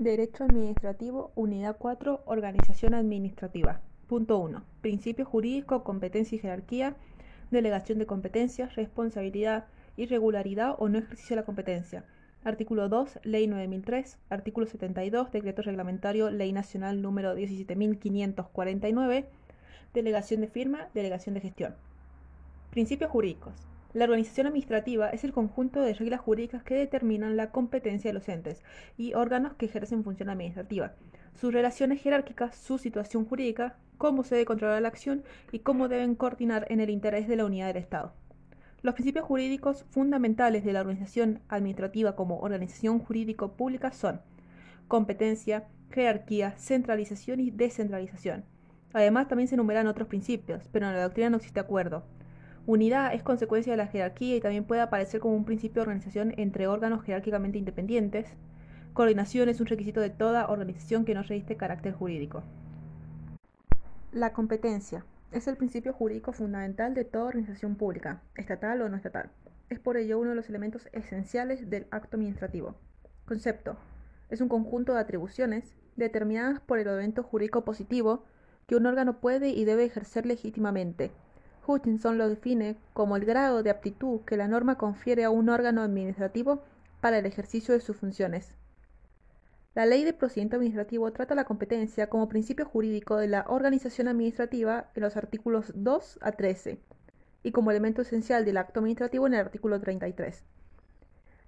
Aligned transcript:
Derecho 0.00 0.44
Administrativo, 0.44 1.30
Unidad 1.34 1.76
4, 1.78 2.22
Organización 2.24 2.94
Administrativa. 2.94 3.82
Punto 4.06 4.38
1. 4.38 4.64
Principio 4.80 5.26
jurídico, 5.26 5.84
competencia 5.84 6.36
y 6.36 6.38
jerarquía, 6.38 6.96
delegación 7.50 7.98
de 7.98 8.06
competencias, 8.06 8.76
responsabilidad, 8.76 9.66
irregularidad 9.98 10.74
o 10.78 10.88
no 10.88 10.96
ejercicio 10.96 11.36
de 11.36 11.42
la 11.42 11.44
competencia. 11.44 12.06
Artículo 12.44 12.88
2, 12.88 13.18
Ley 13.24 13.46
9003. 13.46 14.16
Artículo 14.30 14.64
72, 14.64 15.32
Decreto 15.32 15.60
Reglamentario, 15.60 16.30
Ley 16.30 16.50
Nacional 16.54 17.02
número 17.02 17.34
17549. 17.34 19.26
Delegación 19.92 20.40
de 20.40 20.48
firma, 20.48 20.88
delegación 20.94 21.34
de 21.34 21.42
gestión. 21.42 21.74
Principios 22.70 23.10
jurídicos. 23.10 23.52
La 23.92 24.04
organización 24.04 24.46
administrativa 24.46 25.10
es 25.10 25.24
el 25.24 25.32
conjunto 25.32 25.82
de 25.82 25.94
reglas 25.94 26.20
jurídicas 26.20 26.62
que 26.62 26.76
determinan 26.76 27.36
la 27.36 27.50
competencia 27.50 28.10
de 28.10 28.14
los 28.14 28.28
entes 28.28 28.62
y 28.96 29.14
órganos 29.14 29.54
que 29.54 29.66
ejercen 29.66 30.04
función 30.04 30.30
administrativa, 30.30 30.94
sus 31.34 31.52
relaciones 31.52 32.00
jerárquicas, 32.00 32.54
su 32.54 32.78
situación 32.78 33.24
jurídica, 33.24 33.76
cómo 33.98 34.22
se 34.22 34.36
debe 34.36 34.44
controlar 34.44 34.80
la 34.80 34.88
acción 34.88 35.24
y 35.50 35.58
cómo 35.58 35.88
deben 35.88 36.14
coordinar 36.14 36.66
en 36.70 36.78
el 36.78 36.88
interés 36.88 37.26
de 37.26 37.34
la 37.34 37.44
unidad 37.44 37.66
del 37.66 37.78
Estado. 37.78 38.12
Los 38.82 38.94
principios 38.94 39.26
jurídicos 39.26 39.84
fundamentales 39.90 40.64
de 40.64 40.72
la 40.72 40.80
organización 40.80 41.40
administrativa 41.48 42.14
como 42.14 42.38
organización 42.38 43.00
jurídico 43.00 43.54
pública 43.56 43.90
son 43.90 44.20
competencia, 44.86 45.66
jerarquía, 45.90 46.52
centralización 46.58 47.40
y 47.40 47.50
descentralización. 47.50 48.44
Además, 48.92 49.26
también 49.26 49.48
se 49.48 49.56
enumeran 49.56 49.88
otros 49.88 50.08
principios, 50.08 50.68
pero 50.72 50.86
en 50.86 50.94
la 50.94 51.02
doctrina 51.02 51.30
no 51.30 51.36
existe 51.36 51.60
acuerdo. 51.60 52.04
Unidad 52.66 53.14
es 53.14 53.22
consecuencia 53.22 53.72
de 53.72 53.78
la 53.78 53.86
jerarquía 53.86 54.36
y 54.36 54.40
también 54.40 54.64
puede 54.64 54.82
aparecer 54.82 55.20
como 55.20 55.34
un 55.34 55.44
principio 55.44 55.76
de 55.76 55.88
organización 55.88 56.34
entre 56.36 56.66
órganos 56.66 57.02
jerárquicamente 57.02 57.58
independientes. 57.58 58.28
Coordinación 58.92 59.48
es 59.48 59.60
un 59.60 59.66
requisito 59.66 60.00
de 60.00 60.10
toda 60.10 60.48
organización 60.48 61.04
que 61.04 61.14
no 61.14 61.22
reviste 61.22 61.56
carácter 61.56 61.94
jurídico. 61.94 62.42
La 64.12 64.32
competencia 64.32 65.04
es 65.32 65.48
el 65.48 65.56
principio 65.56 65.92
jurídico 65.92 66.32
fundamental 66.32 66.92
de 66.94 67.04
toda 67.04 67.24
organización 67.24 67.76
pública, 67.76 68.20
estatal 68.34 68.82
o 68.82 68.88
no 68.88 68.96
estatal. 68.96 69.30
Es 69.70 69.78
por 69.78 69.96
ello 69.96 70.18
uno 70.18 70.30
de 70.30 70.36
los 70.36 70.48
elementos 70.48 70.88
esenciales 70.92 71.70
del 71.70 71.86
acto 71.90 72.16
administrativo. 72.16 72.74
Concepto. 73.26 73.76
Es 74.28 74.40
un 74.40 74.48
conjunto 74.48 74.92
de 74.92 75.00
atribuciones 75.00 75.74
determinadas 75.96 76.60
por 76.60 76.78
el 76.78 76.88
evento 76.88 77.22
jurídico 77.22 77.64
positivo 77.64 78.24
que 78.66 78.76
un 78.76 78.86
órgano 78.86 79.20
puede 79.20 79.48
y 79.48 79.64
debe 79.64 79.84
ejercer 79.84 80.26
legítimamente 80.26 81.10
Hutchinson 81.66 82.18
lo 82.18 82.28
define 82.28 82.76
como 82.92 83.16
el 83.16 83.24
grado 83.24 83.62
de 83.62 83.70
aptitud 83.70 84.20
que 84.22 84.36
la 84.36 84.48
norma 84.48 84.76
confiere 84.76 85.24
a 85.24 85.30
un 85.30 85.48
órgano 85.48 85.82
administrativo 85.82 86.62
para 87.00 87.18
el 87.18 87.26
ejercicio 87.26 87.74
de 87.74 87.80
sus 87.80 87.96
funciones. 87.96 88.54
La 89.74 89.86
Ley 89.86 90.04
de 90.04 90.12
Procedimiento 90.12 90.56
Administrativo 90.56 91.12
trata 91.12 91.34
la 91.34 91.44
competencia 91.44 92.08
como 92.08 92.28
principio 92.28 92.66
jurídico 92.66 93.16
de 93.16 93.28
la 93.28 93.44
organización 93.48 94.08
administrativa 94.08 94.90
en 94.94 95.02
los 95.02 95.16
artículos 95.16 95.72
2 95.74 96.18
a 96.22 96.32
13 96.32 96.80
y 97.42 97.52
como 97.52 97.70
elemento 97.70 98.02
esencial 98.02 98.44
del 98.44 98.56
acto 98.56 98.80
administrativo 98.80 99.26
en 99.26 99.34
el 99.34 99.40
artículo 99.40 99.80
33. 99.80 100.42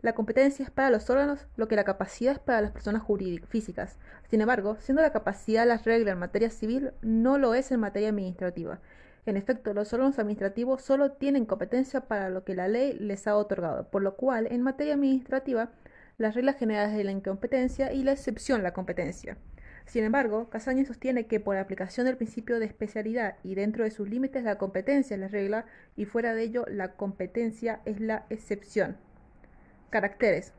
La 0.02 0.14
competencia 0.14 0.64
es 0.64 0.70
para 0.70 0.90
los 0.90 1.08
órganos 1.10 1.46
lo 1.56 1.68
que 1.68 1.76
la 1.76 1.84
capacidad 1.84 2.34
es 2.34 2.38
para 2.38 2.60
las 2.60 2.72
personas 2.72 3.04
físicas. 3.48 3.96
Sin 4.28 4.40
embargo, 4.40 4.76
siendo 4.80 5.00
la 5.02 5.12
capacidad 5.12 5.66
la 5.66 5.78
regla 5.78 6.12
en 6.12 6.18
materia 6.18 6.50
civil, 6.50 6.92
no 7.02 7.38
lo 7.38 7.54
es 7.54 7.70
en 7.70 7.80
materia 7.80 8.08
administrativa, 8.08 8.80
en 9.24 9.36
efecto, 9.36 9.72
los 9.72 9.92
órganos 9.92 10.18
administrativos 10.18 10.82
solo 10.82 11.12
tienen 11.12 11.46
competencia 11.46 12.02
para 12.02 12.28
lo 12.28 12.44
que 12.44 12.56
la 12.56 12.66
ley 12.66 12.94
les 12.94 13.26
ha 13.28 13.36
otorgado, 13.36 13.88
por 13.88 14.02
lo 14.02 14.16
cual, 14.16 14.48
en 14.50 14.62
materia 14.62 14.94
administrativa, 14.94 15.70
las 16.18 16.34
reglas 16.34 16.56
generales 16.56 16.96
de 16.96 17.04
la 17.04 17.12
incompetencia 17.12 17.92
y 17.92 18.02
la 18.02 18.12
excepción 18.12 18.62
la 18.62 18.72
competencia. 18.72 19.36
Sin 19.86 20.04
embargo, 20.04 20.48
Casaña 20.50 20.84
sostiene 20.84 21.26
que 21.26 21.40
por 21.40 21.56
aplicación 21.56 22.06
del 22.06 22.16
principio 22.16 22.58
de 22.58 22.66
especialidad 22.66 23.36
y 23.42 23.54
dentro 23.54 23.84
de 23.84 23.90
sus 23.90 24.08
límites 24.08 24.44
la 24.44 24.58
competencia 24.58 25.14
es 25.14 25.20
la 25.20 25.28
regla 25.28 25.66
y 25.96 26.04
fuera 26.04 26.34
de 26.34 26.42
ello 26.42 26.64
la 26.68 26.92
competencia 26.92 27.80
es 27.84 28.00
la 28.00 28.26
excepción. 28.30 28.96
Caracteres. 29.90 30.52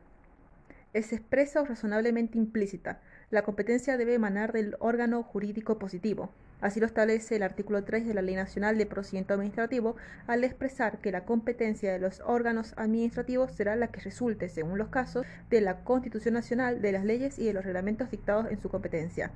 Es 0.92 1.12
expresa 1.12 1.60
o 1.60 1.64
razonablemente 1.64 2.38
implícita. 2.38 3.00
La 3.30 3.42
competencia 3.42 3.96
debe 3.96 4.14
emanar 4.14 4.52
del 4.52 4.76
órgano 4.78 5.22
jurídico 5.22 5.78
positivo. 5.78 6.30
Así 6.64 6.80
lo 6.80 6.86
establece 6.86 7.36
el 7.36 7.42
artículo 7.42 7.84
3 7.84 8.06
de 8.06 8.14
la 8.14 8.22
Ley 8.22 8.36
Nacional 8.36 8.78
de 8.78 8.86
Procedimiento 8.86 9.34
Administrativo 9.34 9.96
al 10.26 10.44
expresar 10.44 10.96
que 10.96 11.12
la 11.12 11.26
competencia 11.26 11.92
de 11.92 11.98
los 11.98 12.22
órganos 12.24 12.72
administrativos 12.78 13.52
será 13.52 13.76
la 13.76 13.88
que 13.88 14.00
resulte, 14.00 14.48
según 14.48 14.78
los 14.78 14.88
casos, 14.88 15.26
de 15.50 15.60
la 15.60 15.84
Constitución 15.84 16.32
Nacional, 16.32 16.80
de 16.80 16.92
las 16.92 17.04
leyes 17.04 17.38
y 17.38 17.44
de 17.44 17.52
los 17.52 17.66
reglamentos 17.66 18.10
dictados 18.10 18.50
en 18.50 18.62
su 18.62 18.70
competencia. 18.70 19.30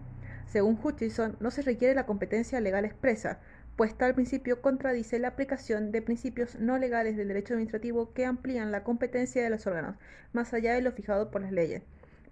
Según 0.47 0.81
Hutchinson, 0.83 1.37
no 1.39 1.51
se 1.51 1.61
requiere 1.61 1.95
la 1.95 2.07
competencia 2.07 2.63
legal 2.63 2.87
expresa, 2.87 3.41
pues 3.77 3.95
tal 3.95 4.15
principio 4.15 4.63
contradice 4.63 5.19
la 5.19 5.29
aplicación 5.29 5.93
de 5.93 6.01
principios 6.01 6.59
no 6.59 6.79
legales 6.79 7.19
del 7.19 7.29
derecho 7.29 7.53
administrativo 7.53 8.15
que 8.15 8.25
amplían 8.25 8.73
la 8.73 8.85
competencia 8.85 9.43
de 9.43 9.51
los 9.51 9.67
órganos, 9.67 9.97
más 10.33 10.55
allá 10.55 10.73
de 10.73 10.81
lo 10.81 10.93
fijado 10.93 11.31
por 11.31 11.43
las 11.43 11.53
leyes. 11.53 11.83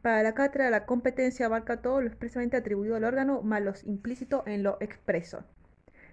Para 0.03 0.23
la 0.23 0.35
cátedra, 0.35 0.71
la 0.71 0.87
competencia 0.87 1.47
abarca 1.47 1.83
todo 1.83 2.01
lo 2.01 2.07
expresamente 2.07 2.57
atribuido 2.57 2.97
al 2.97 3.05
órgano, 3.05 3.43
más 3.43 3.63
lo 3.63 3.73
implícito 3.85 4.45
en 4.47 4.63
lo 4.63 4.77
expreso. 4.81 5.45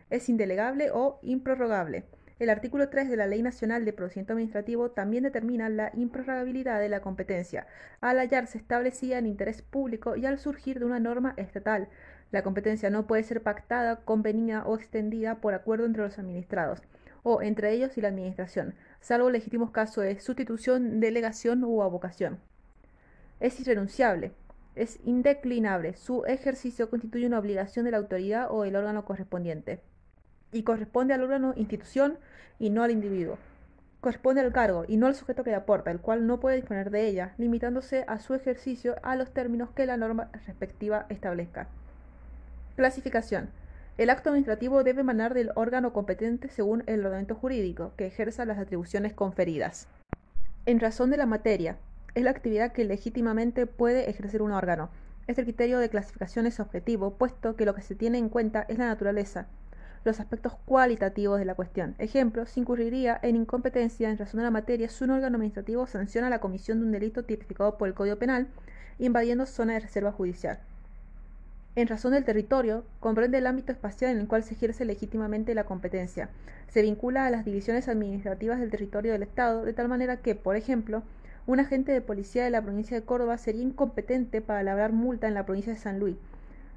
Es 0.10 0.30
indelegable 0.30 0.90
o 0.92 1.20
improrrogable. 1.22 2.06
El 2.40 2.50
artículo 2.50 2.90
3 2.90 3.10
de 3.10 3.18
la 3.18 3.28
Ley 3.28 3.44
Nacional 3.44 3.86
de 3.86 3.94
Procedimiento 3.94 4.34
Administrativo 4.34 4.92
también 4.92 5.24
determina 5.24 5.70
la 5.70 5.92
improrrogabilidad 5.94 6.80
de 6.80 6.90
la 6.90 7.02
competencia, 7.02 7.68
al 8.02 8.18
hallarse 8.20 8.58
establecida 8.58 9.18
en 9.18 9.28
interés 9.28 9.62
público 9.62 10.16
y 10.16 10.26
al 10.26 10.40
surgir 10.40 10.80
de 10.80 10.86
una 10.86 11.00
norma 11.00 11.36
estatal. 11.38 11.88
La 12.32 12.42
competencia 12.42 12.90
no 12.90 13.06
puede 13.06 13.24
ser 13.24 13.44
pactada, 13.44 13.98
convenida 13.98 14.66
o 14.66 14.76
extendida 14.76 15.36
por 15.36 15.54
acuerdo 15.54 15.86
entre 15.86 16.04
los 16.04 16.18
administrados 16.18 16.82
o 17.22 17.42
entre 17.42 17.72
ellos 17.72 17.98
y 17.98 18.02
la 18.02 18.10
Administración, 18.10 18.76
salvo 19.00 19.30
legítimos 19.30 19.72
casos 19.72 20.04
de 20.04 20.20
sustitución, 20.20 21.00
delegación 21.00 21.64
u 21.64 21.82
abocación 21.82 22.40
es 23.44 23.60
irrenunciable, 23.60 24.32
es 24.74 25.00
indeclinable. 25.04 25.96
Su 25.98 26.24
ejercicio 26.26 26.90
constituye 26.90 27.28
una 27.28 27.40
obligación 27.40 27.84
de 27.84 27.92
la 27.92 27.98
autoridad 27.98 28.48
o 28.50 28.64
del 28.64 28.78
órgano 28.78 29.04
correspondiente 29.04 29.82
y 30.54 30.64
corresponde 30.64 31.14
al 31.14 31.24
órgano 31.24 31.54
institución 31.58 32.18
y 32.58 32.70
no 32.70 32.84
al 32.84 32.92
individuo. 32.92 33.38
Corresponde 34.00 34.40
al 34.40 34.54
cargo 34.54 34.86
y 34.88 34.96
no 34.96 35.08
al 35.08 35.16
sujeto 35.16 35.44
que 35.44 35.50
le 35.50 35.58
aporta, 35.58 35.92
el 35.92 36.00
cual 36.00 36.26
no 36.26 36.40
puede 36.40 36.56
disponer 36.56 36.90
de 36.90 37.06
ella, 37.06 37.34
limitándose 37.38 38.06
a 38.08 38.20
su 38.20 38.34
ejercicio 38.34 38.96
a 39.04 39.18
los 39.18 39.34
términos 39.34 39.72
que 39.72 39.86
la 39.86 39.98
norma 39.98 40.30
respectiva 40.46 41.06
establezca. 41.10 41.68
Clasificación. 42.78 43.50
El 43.98 44.10
acto 44.10 44.30
administrativo 44.30 44.86
debe 44.86 45.02
emanar 45.02 45.34
del 45.34 45.52
órgano 45.56 45.92
competente 45.92 46.48
según 46.48 46.84
el 46.88 47.02
ordenamiento 47.02 47.36
jurídico, 47.36 47.92
que 47.98 48.08
ejerza 48.08 48.46
las 48.46 48.58
atribuciones 48.58 49.14
conferidas. 49.14 49.90
En 50.66 50.80
razón 50.80 51.10
de 51.10 51.18
la 51.18 51.26
materia, 51.26 51.78
es 52.16 52.24
la 52.24 52.32
actividad 52.32 52.72
que 52.72 52.86
legítimamente 52.86 53.66
puede 53.66 54.10
ejercer 54.10 54.42
un 54.42 54.52
órgano. 54.52 54.90
Este 55.26 55.44
criterio 55.44 55.80
de 55.80 55.90
clasificación 55.90 56.46
es 56.46 56.60
objetivo, 56.60 57.16
puesto 57.16 57.56
que 57.56 57.66
lo 57.66 57.74
que 57.74 57.82
se 57.82 57.96
tiene 57.96 58.18
en 58.18 58.30
cuenta 58.30 58.66
es 58.68 58.78
la 58.78 58.88
naturaleza, 58.88 59.48
los 60.04 60.20
aspectos 60.20 60.54
cualitativos 60.66 61.40
de 61.40 61.46
la 61.46 61.56
cuestión. 61.56 61.96
Ejemplo, 61.98 62.46
si 62.46 62.60
incurriría 62.60 63.20
en 63.24 63.38
incompetencia 63.38 64.10
en 64.10 64.18
razón 64.18 64.40
de 64.40 64.44
la 64.44 64.52
materia 64.52 64.90
si 64.90 65.04
un 65.06 65.12
órgano 65.12 65.36
administrativo 65.36 65.88
sanciona 65.88 66.30
la 66.30 66.40
comisión 66.40 66.80
de 66.80 66.86
un 66.86 66.92
delito 66.92 67.24
tipificado 67.24 67.78
por 67.78 67.88
el 67.88 67.94
Código 67.94 68.18
Penal, 68.18 68.48
invadiendo 69.00 69.46
zona 69.46 69.74
de 69.74 69.80
reserva 69.80 70.12
judicial. 70.12 70.60
En 71.76 71.88
razón 71.88 72.12
del 72.12 72.26
territorio, 72.26 72.84
comprende 73.00 73.40
el 73.40 73.48
ámbito 73.48 73.72
espacial 73.72 74.12
en 74.12 74.20
el 74.20 74.28
cual 74.28 74.44
se 74.44 74.54
ejerce 74.54 74.86
legítimamente 74.86 75.56
la 75.56 75.64
competencia. 75.64 76.30
Se 76.68 76.84
vincula 76.84 77.26
a 77.26 77.32
las 77.32 77.46
divisiones 77.46 77.88
administrativas 77.88 78.60
del 78.60 78.70
territorio 78.70 79.14
del 79.14 79.24
Estado, 79.24 79.64
de 79.66 79.74
tal 79.74 79.88
manera 79.88 80.18
que, 80.18 80.36
por 80.36 80.56
ejemplo, 80.56 81.02
un 81.46 81.60
agente 81.60 81.92
de 81.92 82.02
policía 82.02 82.46
de 82.46 82.50
la 82.50 82.62
provincia 82.62 82.98
de 82.98 83.06
Córdoba 83.06 83.38
sería 83.38 83.64
incompetente 83.64 84.42
para 84.42 84.64
labrar 84.64 84.94
multa 84.94 85.28
en 85.28 85.34
la 85.34 85.46
provincia 85.46 85.74
de 85.74 85.80
San 85.80 86.00
Luis. 86.00 86.16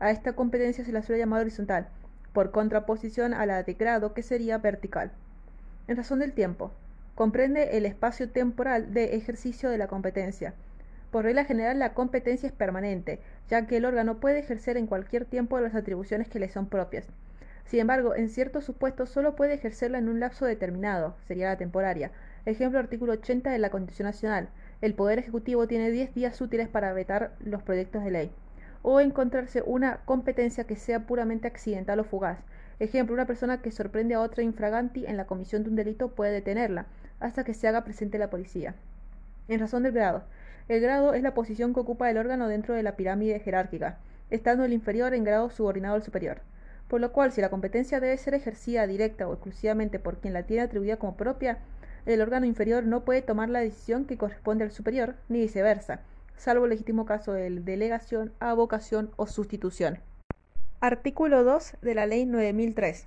A 0.01 0.11
esta 0.11 0.33
competencia 0.33 0.85
se 0.85 0.93
la 0.93 1.03
suele 1.03 1.21
llamar 1.21 1.41
horizontal, 1.41 1.89
por 2.33 2.51
contraposición 2.51 3.33
a 3.33 3.47
la 3.47 3.63
de 3.63 3.75
grado 3.75 4.13
que 4.13 4.23
sería 4.23 4.59
vertical. 4.59 5.13
En 5.87 5.97
razón 5.97 6.19
del 6.19 6.33
tiempo, 6.33 6.73
comprende 7.15 7.77
el 7.77 7.87
espacio 7.87 8.29
temporal 8.29 8.93
de 8.93 9.17
ejercicio 9.17 9.71
de 9.71 9.79
la 9.79 9.87
competencia. 9.87 10.53
Por 11.13 11.25
regla 11.25 11.45
general, 11.45 11.79
la 11.79 11.95
competencia 11.95 12.49
es 12.49 12.53
permanente, 12.53 13.21
ya 13.49 13.67
que 13.67 13.77
el 13.77 13.85
órgano 13.85 14.19
puede 14.19 14.41
ejercer 14.41 14.77
en 14.77 14.89
cualquier 14.89 15.25
tiempo 15.25 15.61
las 15.61 15.77
atribuciones 15.77 16.29
que 16.29 16.41
le 16.41 16.49
son 16.49 16.67
propias. 16.67 17.07
Sin 17.65 17.81
embargo, 17.81 18.15
en 18.15 18.29
ciertos 18.29 18.65
supuestos 18.65 19.11
solo 19.11 19.37
puede 19.37 19.55
ejercerla 19.55 19.99
en 19.99 20.09
un 20.09 20.21
lapso 20.21 20.45
determinado, 20.45 21.17
sería 21.27 21.49
la 21.49 21.57
temporaria, 21.57 22.11
Ejemplo, 22.47 22.79
artículo 22.79 23.15
80 23.15 23.51
de 23.51 23.59
la 23.59 23.71
Constitución 23.71 24.07
Nacional. 24.07 24.49
El 24.81 24.95
Poder 24.95 25.19
Ejecutivo 25.19 25.67
tiene 25.67 25.91
10 25.91 26.15
días 26.15 26.41
útiles 26.41 26.69
para 26.69 26.93
vetar 26.93 27.33
los 27.41 27.61
proyectos 27.65 28.05
de 28.05 28.13
ley. 28.13 28.31
O 28.83 29.01
encontrarse 29.01 29.63
una 29.67 29.99
competencia 30.05 30.63
que 30.63 30.77
sea 30.77 31.09
puramente 31.09 31.49
accidental 31.49 31.99
o 31.99 32.05
fugaz. 32.05 32.39
Ejemplo, 32.79 33.15
una 33.15 33.27
persona 33.27 33.61
que 33.63 33.73
sorprende 33.73 34.15
a 34.15 34.21
otra 34.21 34.45
infraganti 34.45 35.07
en 35.07 35.17
la 35.17 35.27
comisión 35.27 35.65
de 35.65 35.71
un 35.71 35.77
delito 35.77 36.15
puede 36.15 36.31
detenerla 36.31 36.87
hasta 37.19 37.43
que 37.43 37.53
se 37.53 37.67
haga 37.67 37.83
presente 37.83 38.17
la 38.17 38.31
policía. 38.31 38.77
En 39.49 39.59
razón 39.59 39.83
del 39.83 39.93
grado, 39.93 40.23
El 40.69 40.81
grado 40.81 41.15
es 41.15 41.25
la 41.25 41.35
posición 41.35 41.75
que 41.75 41.81
ocupa 41.81 42.11
el 42.11 42.17
órgano 42.17 42.47
dentro 42.47 42.75
de 42.75 42.85
la 42.85 42.95
pirámide 42.95 43.41
jerárquica, 43.41 43.99
estando 44.31 44.65
el 44.65 44.73
inferior 44.73 45.15
en 45.15 45.25
grado 45.25 45.51
subordinado 45.51 45.97
al 45.97 46.05
superior. 46.05 46.43
Por 46.87 47.01
lo 47.01 47.13
cual, 47.13 47.33
si 47.33 47.41
la 47.41 47.51
competencia 47.51 47.99
debe 47.99 48.17
ser 48.17 48.35
ejercida 48.35 48.87
directa 48.87 49.27
o 49.27 49.33
exclusivamente 49.33 49.99
por 49.99 50.19
quien 50.19 50.33
la 50.33 50.45
tiene 50.45 50.63
atribuida 50.63 50.97
como 50.97 51.17
propia, 51.17 51.59
el 52.07 52.23
órgano 52.23 52.47
inferior 52.47 52.85
no 52.85 53.05
puede 53.05 53.21
tomar 53.21 53.51
la 53.51 53.61
decisión 53.61 54.05
que 54.05 54.17
corresponde 54.17 54.65
al 54.65 54.71
superior, 54.71 55.17
ni 55.29 55.41
viceversa, 55.41 56.01
salvo 56.37 56.65
el 56.65 56.71
legítimo 56.71 57.05
caso 57.05 57.33
de 57.33 57.51
delegación, 57.51 58.33
avocación 58.39 59.11
o 59.17 59.27
sustitución. 59.27 59.99
Artículo 60.81 61.43
2 61.43 61.79
de 61.83 61.95
la 61.95 62.07
Ley 62.07 62.25
9003. 62.27 63.07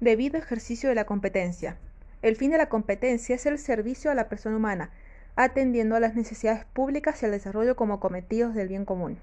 Debido 0.00 0.38
ejercicio 0.38 0.88
de 0.88 0.94
la 0.94 1.04
competencia. 1.04 1.76
El 2.22 2.36
fin 2.36 2.50
de 2.50 2.58
la 2.58 2.70
competencia 2.70 3.34
es 3.34 3.44
el 3.44 3.58
servicio 3.58 4.10
a 4.10 4.14
la 4.14 4.28
persona 4.28 4.56
humana, 4.56 4.90
atendiendo 5.36 5.96
a 5.96 6.00
las 6.00 6.14
necesidades 6.14 6.64
públicas 6.64 7.22
y 7.22 7.26
al 7.26 7.32
desarrollo 7.32 7.76
como 7.76 8.00
cometidos 8.00 8.54
del 8.54 8.68
bien 8.68 8.86
común. 8.86 9.18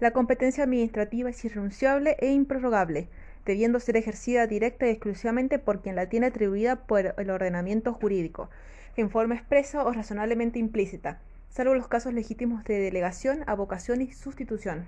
La 0.00 0.10
competencia 0.10 0.64
administrativa 0.64 1.30
es 1.30 1.44
irrenunciable 1.44 2.16
e 2.18 2.32
improrrogable, 2.32 3.08
debiendo 3.44 3.80
ser 3.80 3.96
ejercida 3.96 4.46
directa 4.46 4.86
y 4.86 4.90
exclusivamente 4.90 5.58
por 5.58 5.82
quien 5.82 5.96
la 5.96 6.08
tiene 6.08 6.26
atribuida 6.26 6.86
por 6.86 7.14
el 7.16 7.30
ordenamiento 7.30 7.92
jurídico, 7.92 8.50
en 8.96 9.10
forma 9.10 9.34
expresa 9.34 9.84
o 9.84 9.92
razonablemente 9.92 10.58
implícita, 10.58 11.20
salvo 11.48 11.74
los 11.74 11.88
casos 11.88 12.14
legítimos 12.14 12.64
de 12.64 12.78
delegación, 12.78 13.44
avocación 13.46 14.02
y 14.02 14.12
sustitución. 14.12 14.86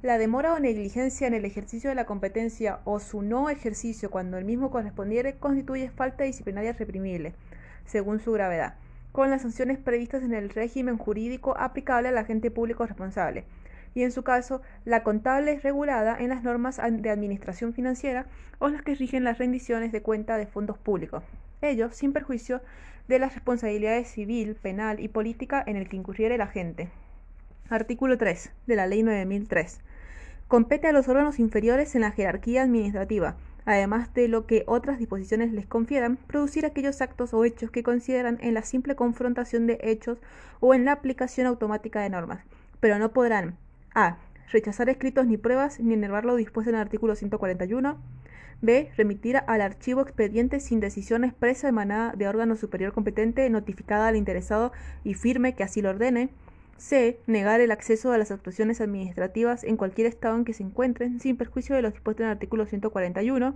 La 0.00 0.16
demora 0.16 0.54
o 0.54 0.60
negligencia 0.60 1.26
en 1.26 1.34
el 1.34 1.44
ejercicio 1.44 1.90
de 1.90 1.96
la 1.96 2.06
competencia 2.06 2.78
o 2.84 3.00
su 3.00 3.22
no 3.22 3.50
ejercicio 3.50 4.10
cuando 4.10 4.38
el 4.38 4.44
mismo 4.44 4.70
correspondiere 4.70 5.34
constituye 5.34 5.90
falta 5.90 6.22
disciplinaria 6.22 6.72
reprimible, 6.72 7.34
según 7.84 8.20
su 8.20 8.30
gravedad, 8.30 8.76
con 9.10 9.30
las 9.30 9.42
sanciones 9.42 9.78
previstas 9.78 10.22
en 10.22 10.34
el 10.34 10.50
régimen 10.50 10.98
jurídico 10.98 11.56
aplicable 11.58 12.08
al 12.08 12.18
agente 12.18 12.52
público 12.52 12.86
responsable, 12.86 13.44
y 13.98 14.04
en 14.04 14.12
su 14.12 14.22
caso 14.22 14.62
la 14.84 15.02
contable 15.02 15.50
es 15.50 15.64
regulada 15.64 16.16
en 16.16 16.28
las 16.28 16.44
normas 16.44 16.76
de 16.88 17.10
administración 17.10 17.74
financiera 17.74 18.26
o 18.60 18.68
las 18.68 18.82
que 18.82 18.94
rigen 18.94 19.24
las 19.24 19.38
rendiciones 19.38 19.90
de 19.90 20.02
cuenta 20.02 20.36
de 20.36 20.46
fondos 20.46 20.78
públicos. 20.78 21.24
Ello 21.62 21.90
sin 21.90 22.12
perjuicio 22.12 22.60
de 23.08 23.18
las 23.18 23.34
responsabilidades 23.34 24.06
civil, 24.06 24.54
penal 24.54 25.00
y 25.00 25.08
política 25.08 25.64
en 25.66 25.74
el 25.74 25.88
que 25.88 25.96
incurriere 25.96 26.36
el 26.36 26.42
agente. 26.42 26.90
Artículo 27.70 28.16
3 28.16 28.52
de 28.68 28.76
la 28.76 28.86
Ley 28.86 29.02
9003. 29.02 29.80
Compete 30.46 30.86
a 30.86 30.92
los 30.92 31.08
órganos 31.08 31.40
inferiores 31.40 31.96
en 31.96 32.02
la 32.02 32.12
jerarquía 32.12 32.62
administrativa, 32.62 33.34
además 33.64 34.14
de 34.14 34.28
lo 34.28 34.46
que 34.46 34.62
otras 34.68 35.00
disposiciones 35.00 35.52
les 35.52 35.66
confieran, 35.66 36.18
producir 36.28 36.66
aquellos 36.66 37.00
actos 37.00 37.34
o 37.34 37.44
hechos 37.44 37.72
que 37.72 37.82
consideran 37.82 38.38
en 38.42 38.54
la 38.54 38.62
simple 38.62 38.94
confrontación 38.94 39.66
de 39.66 39.80
hechos 39.82 40.18
o 40.60 40.72
en 40.72 40.84
la 40.84 40.92
aplicación 40.92 41.48
automática 41.48 42.00
de 42.00 42.10
normas, 42.10 42.44
pero 42.78 43.00
no 43.00 43.12
podrán 43.12 43.56
a. 43.94 44.18
rechazar 44.50 44.88
escritos 44.88 45.26
ni 45.26 45.36
pruebas 45.36 45.78
ni 45.80 45.94
enervar 45.94 46.24
lo 46.24 46.36
dispuesto 46.36 46.70
en 46.70 46.76
el 46.76 46.82
artículo 46.82 47.14
141. 47.14 47.98
B. 48.60 48.90
Remitir 48.96 49.36
al 49.46 49.60
archivo 49.60 50.00
expediente 50.00 50.58
sin 50.58 50.80
decisión 50.80 51.24
expresa 51.24 51.68
emanada 51.68 52.12
de 52.16 52.26
órgano 52.26 52.56
superior 52.56 52.92
competente 52.92 53.48
notificada 53.50 54.08
al 54.08 54.16
interesado 54.16 54.72
y 55.04 55.14
firme 55.14 55.54
que 55.54 55.62
así 55.62 55.80
lo 55.80 55.90
ordene. 55.90 56.30
C. 56.76 57.20
Negar 57.26 57.60
el 57.60 57.70
acceso 57.70 58.12
a 58.12 58.18
las 58.18 58.30
actuaciones 58.30 58.80
administrativas 58.80 59.64
en 59.64 59.76
cualquier 59.76 60.06
estado 60.06 60.36
en 60.36 60.44
que 60.44 60.54
se 60.54 60.62
encuentren, 60.62 61.20
sin 61.20 61.36
perjuicio 61.36 61.76
de 61.76 61.82
los 61.82 61.92
dispuestos 61.92 62.22
en 62.22 62.26
el 62.26 62.32
artículo 62.32 62.66
141. 62.66 63.54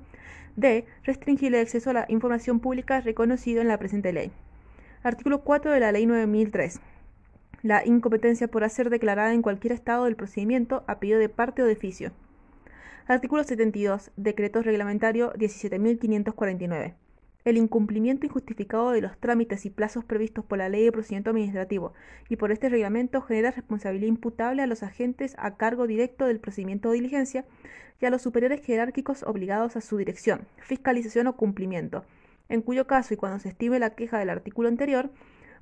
D. 0.57 0.87
Restringir 1.05 1.55
el 1.55 1.63
acceso 1.63 1.91
a 1.91 1.95
la 1.95 2.07
información 2.09 2.61
pública 2.61 3.01
reconocido 3.01 3.61
en 3.61 3.69
la 3.69 3.79
presente 3.79 4.13
ley. 4.13 4.31
Artículo 5.03 5.43
4 5.43 5.73
de 5.73 5.81
la 5.81 5.91
Ley 5.91 6.07
9003. 6.07 6.81
La 7.63 7.87
incompetencia 7.87 8.49
podrá 8.49 8.69
ser 8.69 8.91
declarada 8.91 9.33
en 9.33 9.43
cualquier 9.43 9.73
estado 9.73 10.05
del 10.05 10.17
procedimiento 10.17 10.85
a 10.87 10.99
pedido 10.99 11.19
de 11.19 11.29
parte 11.29 11.63
o 11.63 11.67
de 11.67 11.75
oficio. 11.75 12.13
Artículo 13.07 13.45
72. 13.45 14.11
Decreto 14.17 14.63
reglamentario 14.63 15.33
17.549 15.35 16.95
el 17.45 17.57
incumplimiento 17.57 18.27
injustificado 18.27 18.93
de 18.93 19.01
los 19.01 19.19
trámites 19.19 19.67
y 19.67 19.71
plazos 19.71 20.05
previstos 20.05 20.45
por 20.45 20.59
la 20.59 20.69
Ley 20.69 20.85
de 20.85 20.93
Procedimiento 20.93 21.31
Administrativo 21.31 21.93
y 22.29 22.37
por 22.37 22.53
este 22.53 22.69
reglamento 22.69 23.21
genera 23.21 23.51
responsabilidad 23.51 24.07
imputable 24.07 24.63
a 24.63 24.67
los 24.67 24.83
agentes 24.83 25.35
a 25.39 25.57
cargo 25.57 25.87
directo 25.87 26.27
del 26.27 26.39
procedimiento 26.39 26.91
de 26.91 26.97
diligencia 26.97 27.45
y 28.01 28.07
a 28.07 28.11
los 28.11 28.23
superiores 28.23 28.65
jerárquicos 28.65 29.25
obligados 29.25 29.77
a 29.77 29.81
su 29.81 29.97
dirección, 29.97 30.47
fiscalización 30.59 31.27
o 31.27 31.37
cumplimiento, 31.37 32.05
en 32.49 32.63
cuyo 32.63 32.87
caso 32.87 33.15
y 33.15 33.17
cuando 33.17 33.39
se 33.39 33.49
estime 33.49 33.79
la 33.79 33.95
queja 33.95 34.19
del 34.19 34.31
artículo 34.31 34.69
anterior, 34.69 35.11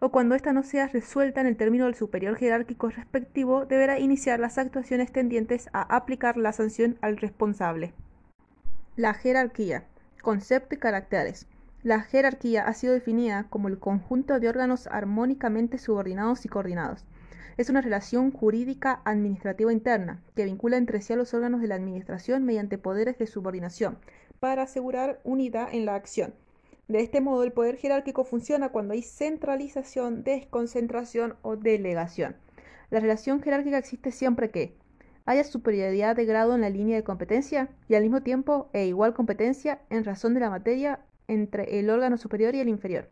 o 0.00 0.10
cuando 0.10 0.34
ésta 0.34 0.52
no 0.52 0.62
sea 0.62 0.88
resuelta 0.88 1.40
en 1.40 1.46
el 1.46 1.56
término 1.56 1.84
del 1.84 1.94
superior 1.94 2.36
jerárquico 2.36 2.88
respectivo, 2.88 3.66
deberá 3.66 3.98
iniciar 3.98 4.40
las 4.40 4.56
actuaciones 4.56 5.12
tendientes 5.12 5.68
a 5.72 5.82
aplicar 5.94 6.38
la 6.38 6.52
sanción 6.52 6.98
al 7.02 7.18
responsable. 7.18 7.92
La 8.96 9.14
jerarquía. 9.14 9.84
Concepto 10.22 10.74
y 10.74 10.78
caracteres. 10.78 11.46
La 11.82 12.00
jerarquía 12.00 12.66
ha 12.66 12.74
sido 12.74 12.94
definida 12.94 13.46
como 13.48 13.68
el 13.68 13.78
conjunto 13.78 14.40
de 14.40 14.48
órganos 14.48 14.86
armónicamente 14.86 15.78
subordinados 15.78 16.44
y 16.44 16.48
coordinados. 16.48 17.04
Es 17.56 17.68
una 17.68 17.82
relación 17.82 18.30
jurídica 18.30 19.02
administrativa 19.04 19.72
interna 19.72 20.22
que 20.34 20.46
vincula 20.46 20.78
entre 20.78 21.02
sí 21.02 21.12
a 21.12 21.16
los 21.16 21.34
órganos 21.34 21.60
de 21.60 21.68
la 21.68 21.74
administración 21.74 22.44
mediante 22.44 22.78
poderes 22.78 23.18
de 23.18 23.26
subordinación 23.26 23.98
para 24.40 24.62
asegurar 24.62 25.20
unidad 25.24 25.68
en 25.72 25.84
la 25.84 25.94
acción. 25.94 26.32
De 26.90 26.98
este 26.98 27.20
modo, 27.20 27.44
el 27.44 27.52
poder 27.52 27.76
jerárquico 27.76 28.24
funciona 28.24 28.70
cuando 28.70 28.94
hay 28.94 29.02
centralización, 29.02 30.24
desconcentración 30.24 31.36
o 31.42 31.54
delegación. 31.54 32.34
La 32.90 32.98
relación 32.98 33.40
jerárquica 33.40 33.78
existe 33.78 34.10
siempre 34.10 34.50
que 34.50 34.74
haya 35.24 35.44
superioridad 35.44 36.16
de 36.16 36.24
grado 36.24 36.52
en 36.52 36.62
la 36.62 36.68
línea 36.68 36.96
de 36.96 37.04
competencia 37.04 37.68
y 37.88 37.94
al 37.94 38.02
mismo 38.02 38.22
tiempo 38.22 38.70
e 38.72 38.86
igual 38.86 39.14
competencia 39.14 39.82
en 39.88 40.04
razón 40.04 40.34
de 40.34 40.40
la 40.40 40.50
materia 40.50 40.98
entre 41.28 41.78
el 41.78 41.90
órgano 41.90 42.16
superior 42.16 42.56
y 42.56 42.58
el 42.58 42.68
inferior. 42.68 43.08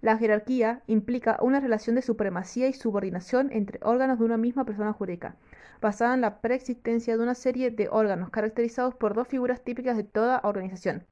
La 0.00 0.16
jerarquía 0.16 0.80
implica 0.86 1.36
una 1.42 1.60
relación 1.60 1.96
de 1.96 2.00
supremacía 2.00 2.68
y 2.68 2.72
subordinación 2.72 3.52
entre 3.52 3.80
órganos 3.82 4.18
de 4.18 4.24
una 4.24 4.38
misma 4.38 4.64
persona 4.64 4.94
jurídica, 4.94 5.36
basada 5.82 6.14
en 6.14 6.22
la 6.22 6.40
preexistencia 6.40 7.18
de 7.18 7.22
una 7.22 7.34
serie 7.34 7.70
de 7.70 7.86
órganos 7.90 8.30
caracterizados 8.30 8.94
por 8.94 9.12
dos 9.12 9.28
figuras 9.28 9.62
típicas 9.62 9.98
de 9.98 10.04
toda 10.04 10.40
organización. 10.42 11.04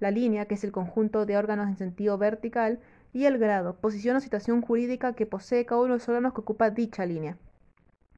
La 0.00 0.10
línea, 0.10 0.46
que 0.46 0.54
es 0.54 0.64
el 0.64 0.72
conjunto 0.72 1.26
de 1.26 1.36
órganos 1.36 1.68
en 1.68 1.76
sentido 1.76 2.18
vertical, 2.18 2.80
y 3.12 3.24
el 3.24 3.38
grado, 3.38 3.74
posición 3.74 4.16
o 4.16 4.20
situación 4.20 4.62
jurídica 4.62 5.14
que 5.14 5.26
posee 5.26 5.64
cada 5.64 5.80
uno 5.80 5.94
de 5.94 5.98
los 5.98 6.08
órganos 6.08 6.34
que 6.34 6.40
ocupa 6.40 6.70
dicha 6.70 7.06
línea. 7.06 7.36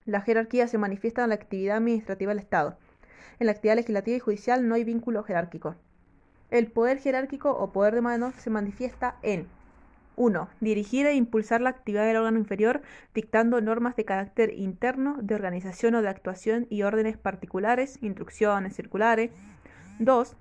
La 0.05 0.21
jerarquía 0.21 0.67
se 0.67 0.79
manifiesta 0.79 1.23
en 1.23 1.29
la 1.29 1.37
actividad 1.37 1.77
administrativa 1.77 2.31
del 2.31 2.41
Estado. 2.41 2.77
En 3.39 3.47
la 3.47 3.53
actividad 3.53 3.77
legislativa 3.77 4.17
y 4.17 4.21
judicial 4.21 4.67
no 4.67 4.75
hay 4.75 4.85
vínculo 4.85 5.23
jerárquico. 5.23 5.77
El 6.51 6.67
poder 6.67 6.99
jerárquico 6.99 7.51
o 7.51 7.73
poder 7.73 7.95
de 7.95 8.01
mano 8.01 8.33
se 8.37 8.51
manifiesta 8.51 9.17
en 9.23 9.47
1. 10.17 10.49
Dirigir 10.61 11.07
e 11.07 11.15
impulsar 11.15 11.61
la 11.61 11.71
actividad 11.71 12.05
del 12.07 12.17
órgano 12.17 12.39
inferior 12.39 12.83
dictando 13.15 13.61
normas 13.61 13.97
de 13.97 14.05
carácter 14.05 14.53
interno, 14.55 15.17
de 15.23 15.35
organización 15.35 15.95
o 15.95 16.03
de 16.03 16.09
actuación 16.09 16.67
y 16.69 16.83
órdenes 16.83 17.17
particulares, 17.17 17.99
instrucciones, 18.03 18.75
circulares. 18.75 19.31
2. 20.01 20.37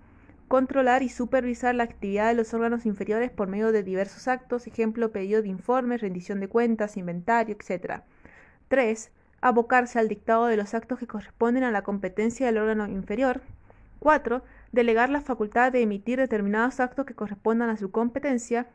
Controlar 0.49 1.03
y 1.03 1.09
supervisar 1.09 1.75
la 1.75 1.83
actividad 1.83 2.27
de 2.27 2.33
los 2.33 2.55
órganos 2.55 2.87
inferiores 2.87 3.29
por 3.29 3.47
medio 3.47 3.71
de 3.71 3.83
diversos 3.83 4.27
actos, 4.27 4.65
ejemplo, 4.65 5.11
pedido 5.11 5.43
de 5.43 5.47
informes, 5.47 6.01
rendición 6.01 6.39
de 6.39 6.47
cuentas, 6.47 6.97
inventario, 6.97 7.55
etc. 7.55 8.01
3. 8.67 9.11
Abocarse 9.41 9.99
al 9.99 10.07
dictado 10.07 10.47
de 10.47 10.57
los 10.57 10.73
actos 10.73 10.97
que 10.97 11.05
corresponden 11.05 11.63
a 11.63 11.71
la 11.71 11.83
competencia 11.83 12.47
del 12.47 12.57
órgano 12.57 12.87
inferior. 12.87 13.41
4 13.99 14.41
delegar 14.71 15.11
la 15.11 15.21
facultad 15.21 15.71
de 15.71 15.83
emitir 15.83 16.17
determinados 16.17 16.79
actos 16.79 17.05
que 17.05 17.13
correspondan 17.13 17.69
a 17.69 17.77
su 17.77 17.91
competencia. 17.91 18.65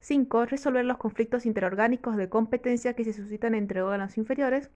5. 0.00 0.46
Resolver 0.46 0.86
los 0.86 0.96
conflictos 0.96 1.44
interorgánicos 1.44 2.16
de 2.16 2.30
competencia 2.30 2.94
que 2.94 3.04
se 3.04 3.12
suscitan 3.12 3.54
entre 3.54 3.82
órganos 3.82 4.16
inferiores. 4.16 4.70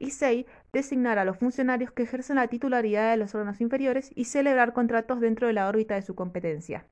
Y 0.00 0.12
6. 0.12 0.46
Designar 0.72 1.18
a 1.18 1.26
los 1.26 1.36
funcionarios 1.36 1.92
que 1.92 2.04
ejercen 2.04 2.36
la 2.36 2.48
titularidad 2.48 3.10
de 3.10 3.18
los 3.18 3.34
órganos 3.34 3.60
inferiores 3.60 4.10
y 4.14 4.24
celebrar 4.24 4.72
contratos 4.72 5.20
dentro 5.20 5.46
de 5.46 5.52
la 5.52 5.68
órbita 5.68 5.94
de 5.94 6.00
su 6.00 6.14
competencia. 6.14 6.86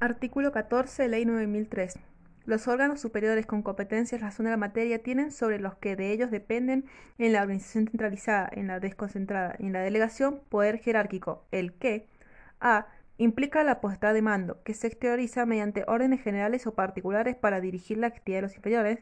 Artículo 0.00 0.52
14. 0.52 1.08
Ley 1.08 1.24
9003. 1.24 1.98
Los 2.44 2.68
órganos 2.68 3.00
superiores 3.00 3.46
con 3.46 3.62
competencia 3.62 4.16
en 4.16 4.22
razón 4.22 4.44
de 4.44 4.50
la 4.50 4.58
materia 4.58 5.02
tienen 5.02 5.30
sobre 5.30 5.60
los 5.60 5.76
que 5.76 5.96
de 5.96 6.12
ellos 6.12 6.30
dependen 6.30 6.84
en 7.16 7.32
la 7.32 7.40
organización 7.40 7.86
centralizada, 7.86 8.50
en 8.52 8.66
la 8.66 8.80
desconcentrada 8.80 9.56
y 9.58 9.66
en 9.66 9.72
la 9.72 9.80
delegación 9.80 10.42
poder 10.50 10.78
jerárquico, 10.78 11.46
el 11.50 11.72
que, 11.72 12.06
a. 12.60 12.86
Implica 13.16 13.62
la 13.64 13.82
potestad 13.82 14.14
de 14.14 14.22
mando, 14.22 14.62
que 14.62 14.72
se 14.72 14.86
exterioriza 14.86 15.44
mediante 15.44 15.84
órdenes 15.86 16.22
generales 16.22 16.66
o 16.66 16.74
particulares 16.74 17.36
para 17.36 17.60
dirigir 17.60 17.98
la 17.98 18.06
actividad 18.06 18.38
de 18.38 18.42
los 18.42 18.56
inferiores. 18.56 19.00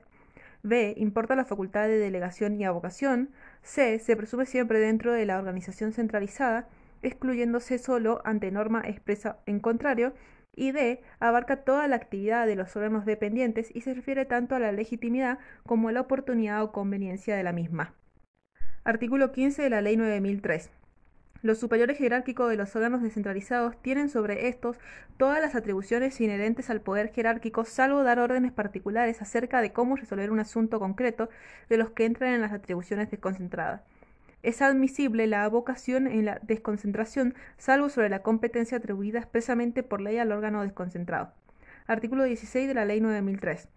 B. 0.63 0.95
Importa 0.97 1.37
la 1.37 1.45
facultad 1.45 1.87
de 1.87 1.99
delegación 1.99 2.61
y 2.61 2.65
avocación. 2.65 3.31
C. 3.63 3.99
Se 3.99 4.17
presume 4.17 4.47
siempre 4.47 4.81
dentro 4.81 5.13
de 5.13 5.27
la 5.27 5.39
organización 5.39 5.93
centralizada, 5.93 6.69
excluyéndose 7.03 7.79
solo 7.79 8.21
ante 8.25 8.51
norma 8.51 8.83
expresa 8.85 9.39
en 9.47 9.61
contrario. 9.61 10.15
Y 10.55 10.73
D 10.73 11.01
abarca 11.21 11.59
toda 11.59 11.87
la 11.87 11.97
actividad 11.97 12.47
de 12.47 12.57
los 12.57 12.75
órganos 12.75 13.05
dependientes 13.05 13.71
y 13.75 13.83
se 13.83 13.95
refiere 13.95 14.25
tanto 14.25 14.57
a 14.57 14.59
la 14.59 14.73
legitimidad 14.73 15.39
como 15.65 15.89
a 15.89 15.93
la 15.93 16.01
oportunidad 16.01 16.63
o 16.65 16.73
conveniencia 16.73 17.37
de 17.37 17.45
la 17.45 17.53
misma. 17.53 17.95
Artículo 18.83 19.31
15 19.31 19.63
de 19.63 19.71
la 19.71 19.83
Ley 19.83 19.97
9003. 19.97 20.71
Los 21.41 21.59
superiores 21.59 21.99
jerárquicos 21.99 22.51
de 22.51 22.57
los 22.57 22.75
órganos 22.75 23.01
descentralizados 23.01 23.81
tienen 23.81 24.09
sobre 24.09 24.49
estos 24.49 24.77
todas 25.19 25.41
las 25.41 25.55
atribuciones 25.55 26.21
inherentes 26.21 26.69
al 26.69 26.81
poder 26.81 27.13
jerárquico, 27.13 27.65
salvo 27.65 28.03
dar 28.03 28.19
órdenes 28.19 28.51
particulares 28.51 29.23
acerca 29.23 29.61
de 29.61 29.73
cómo 29.73 29.95
resolver 29.95 30.33
un 30.33 30.41
asunto 30.41 30.81
concreto 30.81 31.29
de 31.69 31.77
los 31.77 31.91
que 31.91 32.07
entran 32.07 32.35
en 32.35 32.41
las 32.41 32.53
atribuciones 32.53 33.09
desconcentradas. 33.11 33.83
Es 34.43 34.63
admisible 34.63 35.29
la 35.29 35.45
avocación 35.45 36.09
en 36.09 36.25
la 36.25 36.41
desconcentración, 36.43 37.35
salvo 37.57 37.89
sobre 37.89 38.09
la 38.09 38.23
competencia 38.23 38.79
atribuida 38.79 39.21
expresamente 39.21 39.85
por 39.85 40.01
ley 40.01 40.19
al 40.19 40.33
órgano 40.33 40.63
desconcentrado. 40.63 41.33
Artículo 41.87 42.25
16 42.25 42.67
de 42.67 42.75
la 42.75 42.85
Ley 42.85 43.01
9003. 43.01 43.69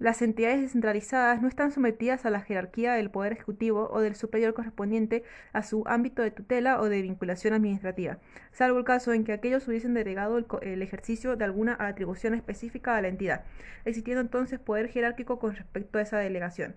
Las 0.00 0.22
entidades 0.22 0.62
descentralizadas 0.62 1.42
no 1.42 1.48
están 1.48 1.72
sometidas 1.72 2.24
a 2.24 2.30
la 2.30 2.40
jerarquía 2.40 2.94
del 2.94 3.10
Poder 3.10 3.34
Ejecutivo 3.34 3.90
o 3.92 4.00
del 4.00 4.16
superior 4.16 4.54
correspondiente 4.54 5.24
a 5.52 5.62
su 5.62 5.82
ámbito 5.86 6.22
de 6.22 6.30
tutela 6.30 6.80
o 6.80 6.88
de 6.88 7.02
vinculación 7.02 7.52
administrativa, 7.52 8.16
salvo 8.50 8.78
el 8.78 8.86
caso 8.86 9.12
en 9.12 9.24
que 9.24 9.34
aquellos 9.34 9.68
hubiesen 9.68 9.92
delegado 9.92 10.38
el, 10.62 10.80
ejercicio 10.80 11.36
de 11.36 11.44
alguna 11.44 11.76
atribución 11.78 12.32
específica 12.32 12.96
a 12.96 13.02
la 13.02 13.08
entidad, 13.08 13.44
existiendo 13.84 14.22
entonces 14.22 14.58
poder 14.58 14.88
jerárquico 14.88 15.38
con 15.38 15.54
respecto 15.54 15.98
a 15.98 16.02
esa 16.02 16.16
delegación. 16.16 16.76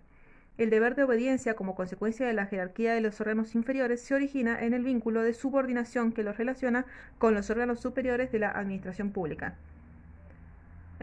El 0.57 0.69
deber 0.69 0.95
de 0.95 1.03
obediencia, 1.03 1.53
como 1.53 1.75
consecuencia 1.75 2.27
de 2.27 2.33
la 2.33 2.47
jerarquía 2.47 2.93
de 2.93 2.99
los 2.99 3.21
órganos 3.21 3.55
inferiores, 3.55 4.01
se 4.01 4.15
origina 4.15 4.65
en 4.65 4.73
el 4.73 4.83
vínculo 4.83 5.23
de 5.23 5.31
subordinación 5.31 6.11
que 6.11 6.23
los 6.23 6.35
relaciona 6.35 6.85
con 7.19 7.33
los 7.33 7.49
órganos 7.49 7.79
superiores 7.79 8.33
de 8.33 8.39
la 8.39 8.49
administración 8.51 9.11
pública. 9.11 9.55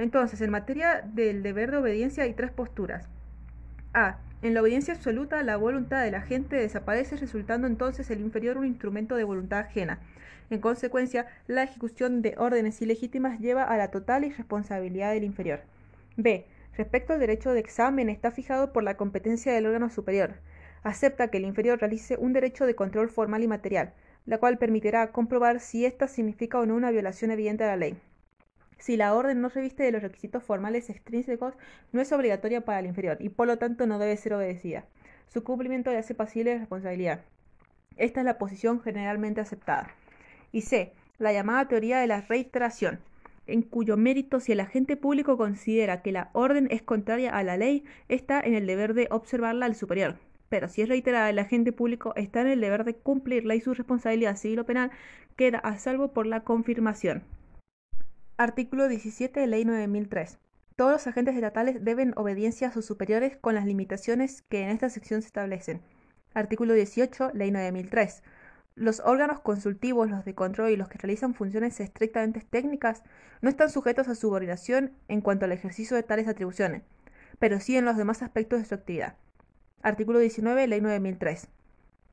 Entonces, 0.00 0.40
en 0.40 0.48
materia 0.48 1.02
del 1.02 1.42
deber 1.42 1.70
de 1.70 1.76
obediencia 1.76 2.24
hay 2.24 2.32
tres 2.32 2.50
posturas. 2.50 3.06
A. 3.92 4.16
En 4.40 4.54
la 4.54 4.62
obediencia 4.62 4.94
absoluta, 4.94 5.42
la 5.42 5.58
voluntad 5.58 6.02
del 6.02 6.14
agente 6.14 6.56
desaparece, 6.56 7.18
resultando 7.18 7.66
entonces 7.66 8.10
el 8.10 8.22
inferior 8.22 8.56
un 8.56 8.64
instrumento 8.64 9.14
de 9.14 9.24
voluntad 9.24 9.58
ajena. 9.58 9.98
En 10.48 10.60
consecuencia, 10.60 11.26
la 11.48 11.64
ejecución 11.64 12.22
de 12.22 12.34
órdenes 12.38 12.80
ilegítimas 12.80 13.40
lleva 13.40 13.64
a 13.64 13.76
la 13.76 13.90
total 13.90 14.24
irresponsabilidad 14.24 15.12
del 15.12 15.24
inferior. 15.24 15.60
B. 16.16 16.46
Respecto 16.78 17.12
al 17.12 17.20
derecho 17.20 17.52
de 17.52 17.60
examen, 17.60 18.08
está 18.08 18.30
fijado 18.30 18.72
por 18.72 18.82
la 18.82 18.96
competencia 18.96 19.52
del 19.52 19.66
órgano 19.66 19.90
superior. 19.90 20.36
Acepta 20.82 21.28
que 21.28 21.36
el 21.36 21.44
inferior 21.44 21.78
realice 21.78 22.16
un 22.16 22.32
derecho 22.32 22.64
de 22.64 22.74
control 22.74 23.10
formal 23.10 23.42
y 23.42 23.48
material, 23.48 23.92
la 24.24 24.38
cual 24.38 24.56
permitirá 24.56 25.12
comprobar 25.12 25.60
si 25.60 25.84
ésta 25.84 26.08
significa 26.08 26.58
o 26.58 26.64
no 26.64 26.74
una 26.74 26.90
violación 26.90 27.32
evidente 27.32 27.64
de 27.64 27.70
la 27.70 27.76
ley. 27.76 27.98
Si 28.80 28.96
la 28.96 29.14
orden 29.14 29.42
no 29.42 29.50
reviste 29.50 29.82
de 29.82 29.92
los 29.92 30.02
requisitos 30.02 30.42
formales 30.42 30.88
extrínsecos, 30.88 31.54
no 31.92 32.00
es 32.00 32.10
obligatoria 32.12 32.64
para 32.64 32.80
el 32.80 32.86
inferior 32.86 33.18
y 33.20 33.28
por 33.28 33.46
lo 33.46 33.58
tanto 33.58 33.86
no 33.86 33.98
debe 33.98 34.16
ser 34.16 34.32
obedecida. 34.32 34.86
Su 35.28 35.44
cumplimiento 35.44 35.90
le 35.90 35.98
hace 35.98 36.14
pasible 36.14 36.52
de 36.52 36.58
responsabilidad. 36.60 37.20
Esta 37.98 38.20
es 38.20 38.24
la 38.24 38.38
posición 38.38 38.80
generalmente 38.80 39.42
aceptada. 39.42 39.90
Y 40.50 40.62
C. 40.62 40.94
La 41.18 41.34
llamada 41.34 41.68
teoría 41.68 41.98
de 42.00 42.06
la 42.06 42.22
reiteración, 42.22 43.00
en 43.46 43.60
cuyo 43.60 43.98
mérito 43.98 44.40
si 44.40 44.52
el 44.52 44.60
agente 44.60 44.96
público 44.96 45.36
considera 45.36 46.00
que 46.00 46.12
la 46.12 46.30
orden 46.32 46.66
es 46.70 46.80
contraria 46.80 47.36
a 47.36 47.42
la 47.42 47.58
ley, 47.58 47.84
está 48.08 48.40
en 48.40 48.54
el 48.54 48.66
deber 48.66 48.94
de 48.94 49.08
observarla 49.10 49.66
al 49.66 49.74
superior. 49.74 50.16
Pero 50.48 50.70
si 50.70 50.80
es 50.80 50.88
reiterada, 50.88 51.28
el 51.28 51.38
agente 51.38 51.72
público 51.72 52.14
está 52.16 52.40
en 52.40 52.46
el 52.46 52.60
deber 52.62 52.84
de 52.84 52.94
cumplirla 52.94 53.54
y 53.54 53.60
su 53.60 53.74
responsabilidad 53.74 54.36
civil 54.36 54.60
o 54.60 54.64
penal 54.64 54.90
queda 55.36 55.58
a 55.58 55.76
salvo 55.76 56.12
por 56.12 56.26
la 56.26 56.40
confirmación. 56.40 57.22
Artículo 58.40 58.88
17 58.88 59.38
de 59.38 59.46
Ley 59.46 59.66
9003. 59.66 60.38
Todos 60.74 60.92
los 60.92 61.06
agentes 61.06 61.34
estatales 61.34 61.84
deben 61.84 62.14
obediencia 62.16 62.68
a 62.68 62.72
sus 62.72 62.86
superiores 62.86 63.36
con 63.36 63.54
las 63.54 63.66
limitaciones 63.66 64.40
que 64.40 64.62
en 64.62 64.70
esta 64.70 64.88
sección 64.88 65.20
se 65.20 65.26
establecen. 65.26 65.82
Artículo 66.32 66.72
18, 66.72 67.32
Ley 67.34 67.50
9003. 67.50 68.22
Los 68.76 69.00
órganos 69.00 69.40
consultivos, 69.40 70.08
los 70.08 70.24
de 70.24 70.34
control 70.34 70.70
y 70.70 70.78
los 70.78 70.88
que 70.88 70.96
realizan 70.96 71.34
funciones 71.34 71.80
estrictamente 71.80 72.40
técnicas 72.40 73.02
no 73.42 73.50
están 73.50 73.68
sujetos 73.68 74.08
a 74.08 74.14
subordinación 74.14 74.92
en 75.08 75.20
cuanto 75.20 75.44
al 75.44 75.52
ejercicio 75.52 75.94
de 75.94 76.02
tales 76.02 76.26
atribuciones, 76.26 76.80
pero 77.38 77.60
sí 77.60 77.76
en 77.76 77.84
los 77.84 77.98
demás 77.98 78.22
aspectos 78.22 78.60
de 78.60 78.64
su 78.64 78.74
actividad. 78.74 79.16
Artículo 79.82 80.18
19, 80.18 80.66
Ley 80.66 80.80
9003. 80.80 81.46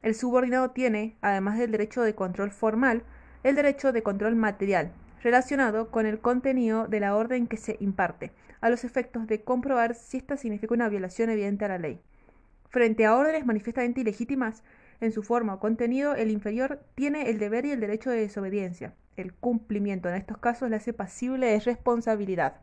El 0.01 0.13
subordinado 0.13 0.71
tiene, 0.71 1.15
además 1.21 1.57
del 1.57 1.71
derecho 1.71 2.01
de 2.01 2.15
control 2.15 2.51
formal, 2.51 3.03
el 3.43 3.55
derecho 3.55 3.93
de 3.93 4.03
control 4.03 4.35
material, 4.35 4.91
relacionado 5.21 5.91
con 5.91 6.05
el 6.05 6.19
contenido 6.19 6.87
de 6.87 6.99
la 6.99 7.15
orden 7.15 7.47
que 7.47 7.57
se 7.57 7.77
imparte, 7.79 8.31
a 8.61 8.69
los 8.69 8.83
efectos 8.83 9.27
de 9.27 9.43
comprobar 9.43 9.95
si 9.95 10.17
ésta 10.17 10.37
significa 10.37 10.73
una 10.73 10.89
violación 10.89 11.29
evidente 11.29 11.65
a 11.65 11.69
la 11.69 11.77
ley. 11.77 11.99
Frente 12.69 13.05
a 13.05 13.15
órdenes 13.15 13.45
manifiestamente 13.45 14.01
ilegítimas, 14.01 14.63
en 14.99 15.11
su 15.11 15.23
forma 15.23 15.53
o 15.53 15.59
contenido, 15.59 16.15
el 16.15 16.31
inferior 16.31 16.81
tiene 16.95 17.29
el 17.29 17.37
deber 17.37 17.65
y 17.65 17.71
el 17.71 17.79
derecho 17.79 18.09
de 18.09 18.19
desobediencia. 18.19 18.93
El 19.15 19.33
cumplimiento 19.33 20.09
en 20.09 20.15
estos 20.15 20.37
casos 20.37 20.69
le 20.69 20.75
hace 20.75 20.93
pasible 20.93 21.47
de 21.47 21.59
responsabilidad. 21.59 22.61